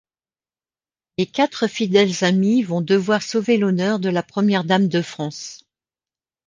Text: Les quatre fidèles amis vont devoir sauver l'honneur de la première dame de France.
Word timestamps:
Les 1.19 1.27
quatre 1.27 1.67
fidèles 1.67 2.23
amis 2.23 2.63
vont 2.63 2.81
devoir 2.81 3.21
sauver 3.21 3.57
l'honneur 3.57 3.99
de 3.99 4.09
la 4.09 4.23
première 4.23 4.63
dame 4.63 4.87
de 4.87 5.03
France. 5.03 5.63